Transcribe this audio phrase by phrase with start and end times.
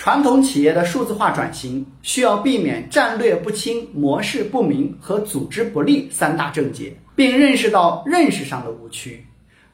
[0.00, 9.22] 传统企业的数字化转型需要避免战略不清、模式不明和组织不力三大症结，并认识到认识上的误区，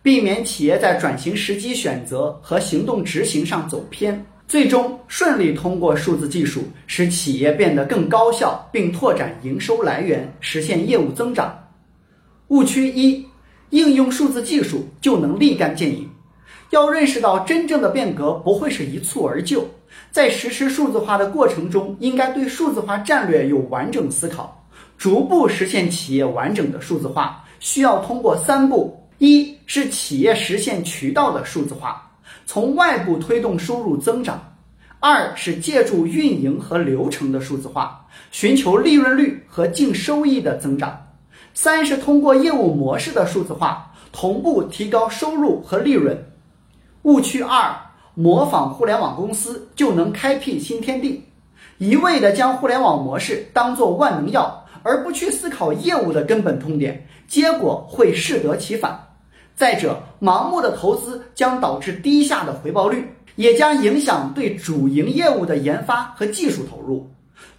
[0.02, 11.56] 避免企业在转型时机选择和行动执行上走偏，最终顺利通过数字技术使企业变得更高效，并拓展营收来源，实现业务增长。
[12.48, 13.24] 误区一：
[13.70, 16.10] 应用数字技术就能立竿见影。
[16.70, 19.64] 要认识到，真正的变革不会是一蹴而就。
[20.10, 27.44] 在实施数字化的过程中，应该对数字化战略有完整思考，逐步实现企业完整的数字化。
[27.60, 32.10] 需要通过三步：一是企业实现渠道的数字化，
[32.44, 34.36] 从外部推动收入增长；
[35.00, 40.90] 二是借助运营和流程的数字化，寻求利润率和净收益的增长；
[41.54, 46.16] 三是通过业务模式的数字化，同步提高收入和利润。
[47.02, 47.74] 误区二。
[48.18, 51.22] 模仿互联网公司就能开辟新天地，
[51.76, 58.98] 一味的将互联网模式当做万能药，而不去思考业务的根本痛点，结果会适得其反。
[59.54, 67.06] 再者，盲目的投资将导致低下的回报率，也将影响对主营业务的研发和技术投入。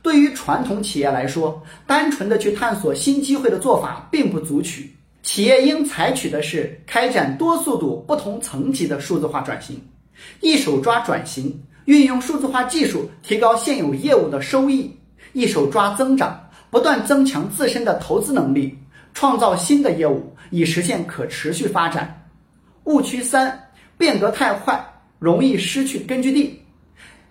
[0.01, 9.79] 对于传统企业来说，单纯的去探索新机会的做法并不足取，企业应采取的是开展多速度、不同层级的数字化转型。
[10.41, 14.89] 一手抓转型，运用数字化技术提高现有业务的收益；
[15.33, 18.77] 一手抓增长，不断增强自身的投资能力，
[19.13, 22.27] 创造新的业务，以实现可持续发展。
[22.85, 24.83] 误区三：变革太快，
[25.19, 26.61] 容易失去根据地。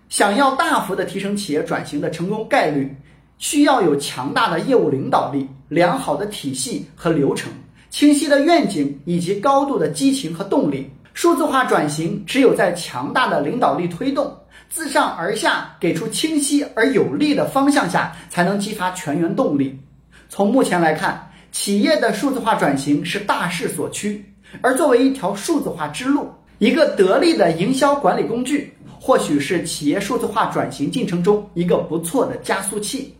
[0.08, 2.94] 想要大幅的提升企业转型的成功概率，
[3.38, 7.50] 需要有强大的业务领导力、良好的体系和流程、
[7.90, 10.88] 清晰的愿景以及高度的激情和动力。
[11.16, 19.80] 数字化转型只有在强大的领导力推动、自上而下给出清晰而有力的方向下，才能激发全员动力。
[20.28, 24.22] 从目前来看，企业的数字化转型是大势所趋，
[24.60, 33.16] 而作为一条数字化之路，一个得力的营销管理工具，或许是企业数字化转型进程中一个不错的加速器。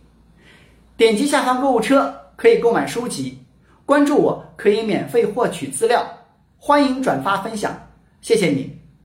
[0.98, 3.38] 点击下方购物车可以购买书籍，
[3.86, 6.06] 关注我可以免费获取资料，
[6.58, 7.74] 欢迎转发分享。
[8.26, 8.85] 谢谢你。